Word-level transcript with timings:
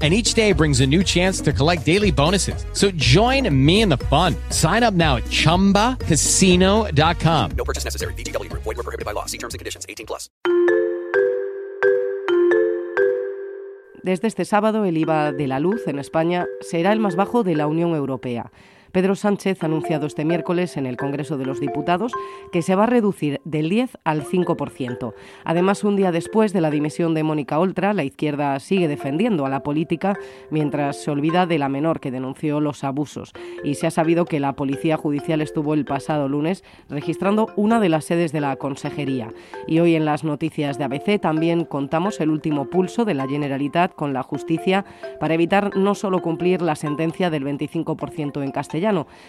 and 0.00 0.14
each 0.14 0.34
day 0.34 0.52
brings 0.52 0.80
a 0.80 0.86
new 0.86 1.02
chance 1.02 1.40
to 1.40 1.52
collect 1.52 1.84
daily 1.84 2.12
bonuses. 2.12 2.64
So 2.74 2.92
join 2.92 3.52
me 3.52 3.82
in 3.82 3.88
the 3.88 3.98
fun. 4.06 4.36
Sign 4.50 4.84
up 4.84 4.94
now 4.94 5.16
at 5.16 5.24
ChumbaCasino.com. 5.24 7.50
No 7.56 7.64
purchase 7.64 7.84
necessary. 7.84 8.14
BGW. 8.14 8.48
Void 8.52 8.64
were 8.64 8.84
prohibited 8.84 9.04
by 9.04 9.10
law. 9.10 9.26
See 9.26 9.38
terms 9.38 9.54
and 9.54 9.58
conditions. 9.58 9.84
18 9.88 10.06
plus. 10.06 10.30
Desde 14.02 14.28
este 14.28 14.44
sábado, 14.44 14.84
el 14.84 14.96
IVA 14.96 15.32
de 15.32 15.46
la 15.46 15.60
luz 15.60 15.86
en 15.86 15.98
España 15.98 16.46
será 16.60 16.92
el 16.92 17.00
más 17.00 17.16
bajo 17.16 17.42
de 17.42 17.54
la 17.54 17.66
Unión 17.66 17.94
Europea. 17.94 18.50
Pedro 18.92 19.14
Sánchez 19.14 19.62
ha 19.62 19.66
anunciado 19.66 20.06
este 20.06 20.24
miércoles 20.24 20.76
en 20.76 20.86
el 20.86 20.96
Congreso 20.96 21.36
de 21.36 21.46
los 21.46 21.60
Diputados 21.60 22.12
que 22.52 22.62
se 22.62 22.74
va 22.74 22.84
a 22.84 22.86
reducir 22.86 23.40
del 23.44 23.68
10 23.68 23.98
al 24.04 24.24
5%. 24.24 25.14
Además, 25.44 25.84
un 25.84 25.96
día 25.96 26.12
después 26.12 26.52
de 26.52 26.60
la 26.60 26.70
dimisión 26.70 27.14
de 27.14 27.22
Mónica 27.22 27.58
Oltra, 27.58 27.92
la 27.92 28.04
izquierda 28.04 28.58
sigue 28.60 28.88
defendiendo 28.88 29.46
a 29.46 29.48
la 29.50 29.62
política 29.62 30.18
mientras 30.50 31.02
se 31.02 31.10
olvida 31.10 31.46
de 31.46 31.58
la 31.58 31.68
menor 31.68 32.00
que 32.00 32.10
denunció 32.10 32.60
los 32.60 32.84
abusos. 32.84 33.32
Y 33.64 33.74
se 33.74 33.86
ha 33.86 33.90
sabido 33.90 34.24
que 34.24 34.40
la 34.40 34.54
Policía 34.54 34.96
Judicial 34.96 35.40
estuvo 35.40 35.74
el 35.74 35.84
pasado 35.84 36.28
lunes 36.28 36.64
registrando 36.88 37.48
una 37.56 37.80
de 37.80 37.88
las 37.88 38.04
sedes 38.04 38.32
de 38.32 38.40
la 38.40 38.56
Consejería. 38.56 39.32
Y 39.66 39.80
hoy 39.80 39.94
en 39.94 40.04
las 40.04 40.24
noticias 40.24 40.78
de 40.78 40.84
ABC 40.84 41.20
también 41.20 41.64
contamos 41.64 42.20
el 42.20 42.30
último 42.30 42.70
pulso 42.70 43.04
de 43.04 43.14
la 43.14 43.28
Generalitat 43.28 43.94
con 43.94 44.12
la 44.12 44.22
justicia 44.22 44.84
para 45.20 45.34
evitar 45.34 45.76
no 45.76 45.94
solo 45.94 46.22
cumplir 46.22 46.62
la 46.62 46.76
sentencia 46.76 47.30
del 47.30 47.44
25% 47.44 48.42
en 48.42 48.50
castellano, 48.50 48.78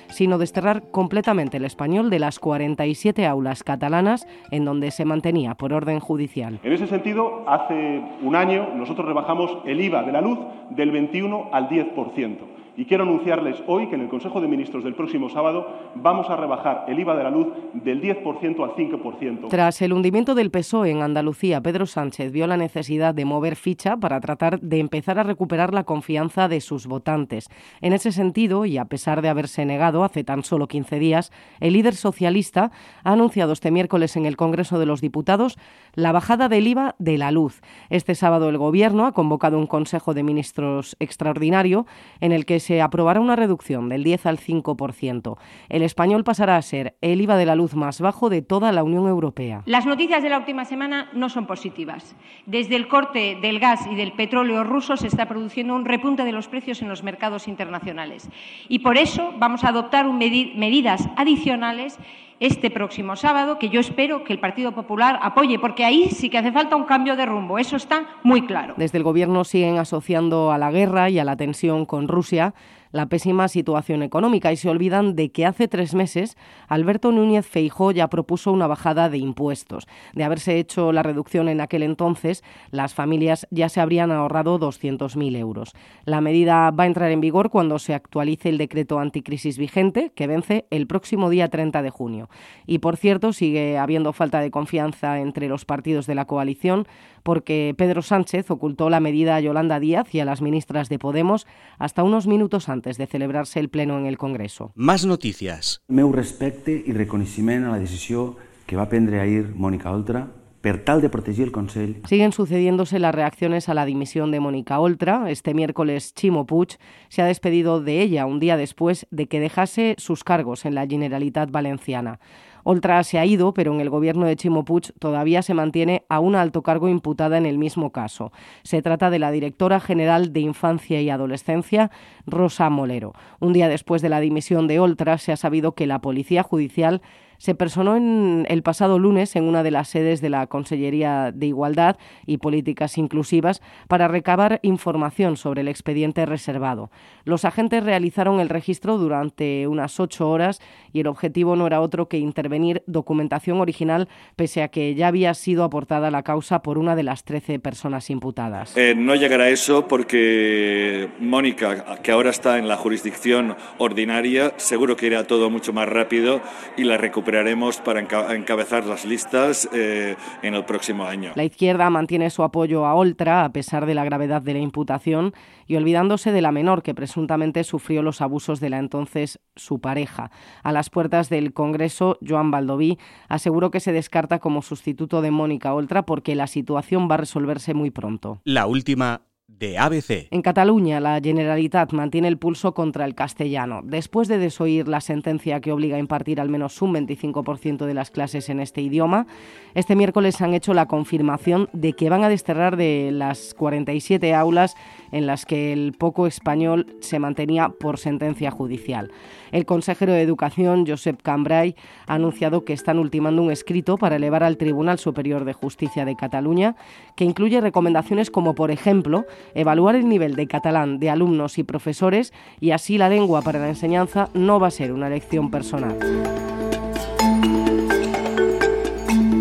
sino 0.09 0.37
desterrar 0.37 0.91
completamente 0.91 1.57
el 1.57 1.65
español 1.65 2.09
de 2.09 2.19
las 2.19 2.39
47 2.39 3.25
aulas 3.25 3.63
catalanas 3.63 4.27
en 4.51 4.65
donde 4.65 4.91
se 4.91 5.05
mantenía 5.05 5.55
por 5.55 5.73
orden 5.73 5.99
judicial. 5.99 6.59
En 6.63 6.73
ese 6.73 6.87
sentido, 6.87 7.43
hace 7.47 8.01
un 8.21 8.35
año 8.35 8.69
nosotros 8.75 9.07
rebajamos 9.07 9.57
el 9.65 9.81
IVA 9.81 10.03
de 10.03 10.11
la 10.11 10.21
luz 10.21 10.39
del 10.71 10.91
21 10.91 11.49
al 11.51 11.69
10%. 11.69 12.37
Y 12.79 12.85
quiero 12.85 13.03
anunciarles 13.03 13.61
hoy 13.67 13.89
que 13.89 13.95
en 13.95 14.01
el 14.03 14.07
Consejo 14.07 14.39
de 14.39 14.47
Ministros 14.47 14.85
del 14.85 14.95
próximo 14.95 15.27
sábado 15.29 15.91
vamos 15.95 16.29
a 16.29 16.37
rebajar 16.37 16.85
el 16.87 16.97
IVA 16.97 17.13
de 17.17 17.23
la 17.23 17.29
luz 17.29 17.47
del 17.73 18.01
10% 18.01 18.63
al 18.63 18.71
5%. 18.73 19.49
Tras 19.49 19.81
el 19.81 19.91
hundimiento 19.91 20.33
del 20.33 20.49
PSOE 20.49 20.91
en 20.91 21.01
Andalucía, 21.01 21.59
Pedro 21.59 21.85
Sánchez 21.85 22.31
vio 22.31 22.47
la 22.47 22.55
necesidad 22.55 23.13
de 23.13 23.25
mover 23.25 23.57
ficha 23.57 23.97
para 23.97 24.21
tratar 24.21 24.61
de 24.61 24.79
empezar 24.79 25.19
a 25.19 25.23
recuperar 25.23 25.73
la 25.73 25.83
confianza 25.83 26.47
de 26.47 26.61
sus 26.61 26.87
votantes. 26.87 27.49
En 27.81 27.91
ese 27.91 28.13
sentido, 28.13 28.63
y 28.65 28.77
a 28.77 28.85
pesar 28.85 29.21
de 29.21 29.27
haberse 29.27 29.65
negado 29.65 30.05
hace 30.05 30.23
tan 30.23 30.45
solo 30.45 30.69
15 30.69 30.99
días, 30.99 31.33
el 31.59 31.73
líder 31.73 31.95
socialista 31.95 32.71
ha 33.03 33.11
anunciado 33.11 33.51
este 33.51 33.71
miércoles 33.71 34.15
en 34.15 34.25
el 34.25 34.37
Congreso 34.37 34.79
de 34.79 34.85
los 34.85 35.01
Diputados 35.01 35.57
la 35.95 36.13
bajada 36.13 36.47
del 36.47 36.65
IVA 36.65 36.95
de 36.97 37.17
la 37.17 37.31
luz. 37.31 37.61
Este 37.89 38.15
sábado 38.15 38.47
el 38.47 38.57
Gobierno 38.57 39.05
ha 39.05 39.11
convocado 39.11 39.57
un 39.57 39.67
Consejo 39.67 40.13
de 40.13 40.23
Ministros 40.23 40.95
extraordinario 41.01 41.85
en 42.21 42.31
el 42.31 42.45
que 42.45 42.61
se 42.68 42.68
se 42.69 42.83
aprobará 42.83 43.19
una 43.19 43.35
reducción 43.35 43.89
del 43.89 44.03
10 44.03 44.27
al 44.27 44.37
5%. 44.37 45.37
El 45.69 45.81
español 45.81 46.23
pasará 46.23 46.55
a 46.55 46.61
ser 46.61 46.95
el 47.01 47.19
IVA 47.19 47.35
de 47.35 47.47
la 47.47 47.55
luz 47.55 47.73
más 47.73 47.99
bajo 47.99 48.29
de 48.29 48.43
toda 48.43 48.71
la 48.71 48.83
Unión 48.83 49.07
Europea. 49.07 49.63
Las 49.65 49.87
noticias 49.87 50.21
de 50.21 50.29
la 50.29 50.37
última 50.37 50.65
semana 50.65 51.09
no 51.13 51.29
son 51.29 51.47
positivas. 51.47 52.15
Desde 52.45 52.75
el 52.75 52.87
corte 52.87 53.39
del 53.41 53.59
gas 53.59 53.87
y 53.87 53.95
del 53.95 54.11
petróleo 54.11 54.63
ruso 54.63 54.97
se 54.97 55.07
está 55.07 55.27
produciendo 55.27 55.73
un 55.73 55.85
repunte 55.85 56.23
de 56.23 56.31
los 56.31 56.47
precios 56.47 56.83
en 56.83 56.89
los 56.89 57.01
mercados 57.01 57.47
internacionales. 57.47 58.29
Y 58.67 58.79
por 58.79 58.97
eso 58.97 59.33
vamos 59.39 59.63
a 59.63 59.69
adoptar 59.69 60.05
medidas 60.13 61.09
adicionales 61.17 61.97
este 62.39 62.71
próximo 62.71 63.15
sábado, 63.15 63.59
que 63.59 63.69
yo 63.69 63.79
espero 63.79 64.23
que 64.23 64.33
el 64.33 64.39
Partido 64.39 64.71
Popular 64.73 65.19
apoye, 65.21 65.59
porque 65.59 65.85
ahí 65.85 66.09
sí 66.09 66.29
que 66.29 66.37
hace 66.37 66.51
falta 66.51 66.75
un 66.75 66.85
cambio 66.85 67.15
de 67.15 67.25
rumbo, 67.25 67.59
eso 67.59 67.75
está 67.75 68.07
muy 68.23 68.45
claro. 68.45 68.73
Desde 68.77 68.97
el 68.97 69.03
Gobierno 69.03 69.43
siguen 69.43 69.77
asociando 69.77 70.51
a 70.51 70.57
la 70.57 70.71
guerra 70.71 71.09
y 71.09 71.19
a 71.19 71.23
la 71.23 71.35
tensión 71.35 71.85
con 71.85 72.07
Rusia 72.07 72.53
la 72.91 73.07
pésima 73.07 73.47
situación 73.47 74.03
económica 74.03 74.51
y 74.51 74.57
se 74.57 74.69
olvidan 74.69 75.15
de 75.15 75.31
que 75.31 75.45
hace 75.45 75.67
tres 75.67 75.93
meses 75.93 76.37
Alberto 76.67 77.11
Núñez 77.11 77.45
Feijó 77.45 77.91
ya 77.91 78.07
propuso 78.09 78.51
una 78.51 78.67
bajada 78.67 79.09
de 79.09 79.17
impuestos. 79.17 79.87
De 80.13 80.23
haberse 80.23 80.57
hecho 80.57 80.91
la 80.91 81.03
reducción 81.03 81.49
en 81.49 81.61
aquel 81.61 81.83
entonces, 81.83 82.43
las 82.71 82.93
familias 82.93 83.47
ya 83.51 83.69
se 83.69 83.81
habrían 83.81 84.11
ahorrado 84.11 84.59
200.000 84.59 85.37
euros. 85.37 85.73
La 86.05 86.21
medida 86.21 86.71
va 86.71 86.83
a 86.83 86.87
entrar 86.87 87.11
en 87.11 87.21
vigor 87.21 87.49
cuando 87.49 87.79
se 87.79 87.93
actualice 87.93 88.49
el 88.49 88.57
decreto 88.57 88.99
anticrisis 88.99 89.57
vigente, 89.57 90.11
que 90.15 90.27
vence 90.27 90.65
el 90.69 90.87
próximo 90.87 91.29
día 91.29 91.49
30 91.49 91.81
de 91.81 91.89
junio. 91.89 92.29
Y 92.65 92.79
por 92.79 92.97
cierto, 92.97 93.33
sigue 93.33 93.77
habiendo 93.77 94.13
falta 94.13 94.41
de 94.41 94.51
confianza 94.51 95.19
entre 95.19 95.47
los 95.47 95.65
partidos 95.65 96.07
de 96.07 96.15
la 96.15 96.25
coalición 96.25 96.87
porque 97.23 97.75
Pedro 97.77 98.01
Sánchez 98.01 98.49
ocultó 98.49 98.89
la 98.89 99.01
medida 99.01 99.35
a 99.35 99.39
Yolanda 99.41 99.79
Díaz 99.79 100.15
y 100.15 100.19
a 100.21 100.25
las 100.25 100.41
ministras 100.41 100.87
de 100.89 100.99
Podemos 100.99 101.47
hasta 101.77 102.01
unos 102.01 102.27
minutos 102.27 102.69
antes 102.69 102.78
de 102.81 103.07
celebrarse 103.07 103.59
el 103.59 103.69
pleno 103.69 103.97
en 103.99 104.05
el 104.05 104.17
Congreso. 104.17 104.71
Más 104.75 105.05
noticias. 105.05 105.81
Meu 105.87 106.11
respecte 106.11 106.73
i 106.73 106.93
reconeixement 106.95 107.65
a 107.65 107.75
la 107.75 107.79
decisió 107.79 108.37
que 108.65 108.77
va 108.77 108.89
prendre 108.89 109.19
ahir 109.19 109.53
Mónica 109.55 109.91
Oltra 109.91 110.27
per 110.61 110.83
tal 110.83 111.01
de 111.01 111.09
proteger 111.09 111.45
el 111.45 111.51
Consell. 111.51 112.01
Siguen 112.07 112.31
sucediéndose 112.31 112.99
las 112.99 113.15
reacciones 113.15 113.69
a 113.69 113.73
la 113.73 113.85
dimisión 113.85 114.31
de 114.31 114.39
Mónica 114.39 114.79
Oltra. 114.79 115.29
Este 115.29 115.53
miércoles 115.53 116.13
Chimo 116.13 116.45
Puig 116.45 116.77
se 117.07 117.21
ha 117.21 117.25
despedido 117.25 117.81
de 117.81 118.01
ella 118.01 118.25
un 118.25 118.39
día 118.39 118.57
después 118.57 119.07
de 119.11 119.27
que 119.27 119.39
dejase 119.39 119.95
sus 119.97 120.23
cargos 120.23 120.65
en 120.65 120.75
la 120.75 120.85
Generalitat 120.87 121.51
Valenciana. 121.51 122.19
Oltra 122.63 123.03
se 123.03 123.17
ha 123.17 123.25
ido, 123.25 123.53
pero 123.53 123.73
en 123.73 123.79
el 123.79 123.89
gobierno 123.89 124.25
de 124.25 124.35
Chimo 124.35 124.65
Puig 124.65 124.93
todavía 124.99 125.41
se 125.41 125.53
mantiene 125.53 126.05
a 126.09 126.19
un 126.19 126.35
alto 126.35 126.61
cargo 126.61 126.89
imputada 126.89 127.37
en 127.37 127.45
el 127.45 127.57
mismo 127.57 127.91
caso. 127.91 128.31
Se 128.63 128.81
trata 128.81 129.09
de 129.09 129.19
la 129.19 129.31
directora 129.31 129.79
general 129.79 130.33
de 130.33 130.41
Infancia 130.41 131.01
y 131.01 131.09
Adolescencia, 131.09 131.89
Rosa 132.25 132.69
Molero. 132.69 133.13
Un 133.39 133.53
día 133.53 133.69
después 133.69 134.01
de 134.01 134.09
la 134.09 134.19
dimisión 134.19 134.67
de 134.67 134.79
Oltra 134.79 135.17
se 135.17 135.31
ha 135.31 135.37
sabido 135.37 135.73
que 135.73 135.87
la 135.87 135.99
Policía 135.99 136.43
Judicial 136.43 137.01
se 137.39 137.55
personó 137.55 137.95
en 137.95 138.45
el 138.49 138.61
pasado 138.61 138.99
lunes 138.99 139.35
en 139.35 139.45
una 139.45 139.63
de 139.63 139.71
las 139.71 139.87
sedes 139.87 140.21
de 140.21 140.29
la 140.29 140.45
Consellería 140.47 141.31
de 141.33 141.47
Igualdad 141.47 141.97
y 142.27 142.37
Políticas 142.37 142.97
Inclusivas 142.97 143.61
para 143.87 144.07
recabar 144.07 144.59
información 144.61 145.37
sobre 145.37 145.61
el 145.61 145.69
expediente 145.69 146.25
reservado. 146.25 146.91
Los 147.23 147.45
agentes 147.45 147.83
realizaron 147.83 148.39
el 148.39 148.49
registro 148.49 148.97
durante 148.97 149.67
unas 149.67 149.99
ocho 149.99 150.29
horas 150.29 150.61
y 150.91 150.99
el 150.99 151.07
objetivo 151.07 151.55
no 151.55 151.65
era 151.65 151.81
otro 151.81 152.07
que 152.09 152.17
intervenir 152.17 152.83
documentación 152.85 153.61
original 153.61 154.09
pese 154.35 154.61
a 154.61 154.67
que 154.67 154.93
ya 154.93 155.07
había 155.07 155.33
sido 155.33 155.63
aportada 155.63 156.11
la 156.11 156.23
causa 156.23 156.61
por 156.61 156.77
una 156.77 156.95
de 156.95 157.03
las 157.03 157.23
trece 157.23 157.57
personas 157.57 158.09
imputadas. 158.09 158.75
Eh, 158.75 158.95
no 158.95 159.15
llegará 159.15 159.49
eso 159.49 159.87
porque 159.87 161.09
Mónica, 161.19 162.01
que 162.03 162.11
ahora 162.11 162.31
está 162.31 162.57
en 162.57 162.67
la 162.67 162.75
jurisdicción 162.75 163.55
ordinaria, 163.77 164.53
seguro 164.57 164.97
que 164.97 165.07
irá 165.07 165.23
todo 165.25 165.49
mucho 165.49 165.71
más 165.71 165.87
rápido 165.87 166.41
y 166.75 166.83
la 166.83 166.97
recuperación 166.97 167.28
recuperaremos 167.29 167.77
para 167.81 167.99
encabezar 168.35 168.85
las 168.85 169.05
listas 169.05 169.69
eh, 169.71 170.15
en 170.41 170.55
el 170.55 170.65
próximo 170.65 171.05
año. 171.05 171.31
La 171.35 171.43
izquierda 171.43 171.89
mantiene 171.91 172.31
su 172.31 172.41
apoyo 172.41 172.87
a 172.87 172.95
Oltra 172.95 173.45
a 173.45 173.53
pesar 173.53 173.85
de 173.85 173.93
la 173.93 174.03
gravedad 174.03 174.41
de 174.41 174.53
la 174.53 174.59
imputación 174.59 175.33
y 175.67 175.75
olvidándose 175.75 176.31
de 176.31 176.41
la 176.41 176.51
menor 176.51 176.81
que 176.81 176.95
presuntamente 176.95 177.63
sufrió 177.63 178.01
los 178.01 178.21
abusos 178.21 178.59
de 178.59 178.71
la 178.71 178.79
entonces 178.79 179.39
su 179.55 179.79
pareja. 179.79 180.31
A 180.63 180.71
las 180.71 180.89
puertas 180.89 181.29
del 181.29 181.53
Congreso, 181.53 182.17
Joan 182.27 182.49
Baldoví 182.49 182.97
aseguró 183.27 183.69
que 183.69 183.79
se 183.79 183.91
descarta 183.91 184.39
como 184.39 184.63
sustituto 184.63 185.21
de 185.21 185.29
Mónica 185.29 185.73
Oltra 185.73 186.07
porque 186.07 186.33
la 186.33 186.47
situación 186.47 187.07
va 187.09 187.13
a 187.13 187.17
resolverse 187.19 187.75
muy 187.75 187.91
pronto. 187.91 188.41
La 188.43 188.65
última 188.65 189.21
de 189.57 189.77
ABC. 189.77 190.27
En 190.31 190.41
Cataluña, 190.41 190.99
la 190.99 191.19
Generalitat 191.21 191.91
mantiene 191.91 192.27
el 192.27 192.37
pulso 192.37 192.73
contra 192.73 193.05
el 193.05 193.15
castellano. 193.15 193.81
Después 193.83 194.27
de 194.27 194.37
desoír 194.37 194.87
la 194.87 195.01
sentencia 195.01 195.59
que 195.59 195.71
obliga 195.71 195.97
a 195.97 195.99
impartir 195.99 196.39
al 196.39 196.49
menos 196.49 196.81
un 196.81 196.93
25% 196.93 197.85
de 197.85 197.93
las 197.93 198.11
clases 198.11 198.49
en 198.49 198.59
este 198.59 198.81
idioma, 198.81 199.27
este 199.75 199.95
miércoles 199.95 200.41
han 200.41 200.53
hecho 200.53 200.73
la 200.73 200.87
confirmación 200.87 201.69
de 201.73 201.93
que 201.93 202.09
van 202.09 202.23
a 202.23 202.29
desterrar 202.29 202.77
de 202.77 203.09
las 203.11 203.53
47 203.53 204.33
aulas 204.33 204.75
en 205.11 205.27
las 205.27 205.45
que 205.45 205.73
el 205.73 205.93
poco 205.93 206.27
español 206.27 206.95
se 207.01 207.19
mantenía 207.19 207.69
por 207.69 207.97
sentencia 207.97 208.51
judicial. 208.51 209.11
El 209.51 209.65
consejero 209.65 210.13
de 210.13 210.21
Educación, 210.21 210.85
Josep 210.87 211.21
Cambrai, 211.21 211.75
ha 212.07 212.15
anunciado 212.15 212.65
que 212.65 212.73
están 212.73 212.99
ultimando 212.99 213.41
un 213.41 213.51
escrito 213.51 213.97
para 213.97 214.17
elevar 214.17 214.43
al 214.43 214.57
Tribunal 214.57 214.99
Superior 214.99 215.43
de 215.43 215.53
Justicia 215.53 216.05
de 216.05 216.15
Cataluña, 216.15 216.75
que 217.15 217.25
incluye 217.25 217.59
recomendaciones 217.59 218.29
como, 218.29 218.53
por 218.53 218.71
ejemplo, 218.71 219.25
evaluar 219.53 219.95
el 219.95 220.07
nivel 220.07 220.35
de 220.35 220.47
catalán 220.47 220.99
de 220.99 221.09
alumnos 221.09 221.57
y 221.57 221.63
profesores 221.63 222.33
y 222.59 222.71
así 222.71 222.97
la 222.97 223.09
lengua 223.09 223.41
para 223.41 223.59
la 223.59 223.69
enseñanza 223.69 224.29
no 224.33 224.59
va 224.59 224.67
a 224.67 224.71
ser 224.71 224.91
una 224.91 225.07
elección 225.07 225.51
personal. 225.51 225.97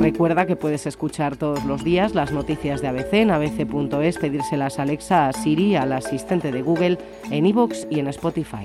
Recuerda 0.01 0.47
que 0.47 0.57
puedes 0.57 0.87
escuchar 0.87 1.37
todos 1.37 1.65
los 1.65 1.85
días 1.85 2.15
las 2.15 2.33
noticias 2.33 2.81
de 2.81 2.89
ABC 2.89 3.13
en 3.15 3.31
abc.es, 3.31 4.19
pedírselas 4.19 4.79
a 4.79 4.83
Alexa, 4.83 5.29
a 5.29 5.33
Siri, 5.33 5.77
al 5.77 5.93
asistente 5.93 6.51
de 6.51 6.63
Google, 6.63 6.99
en 7.31 7.45
iVoox 7.47 7.87
y 7.91 7.99
en 7.99 8.09
Spotify. 8.09 8.65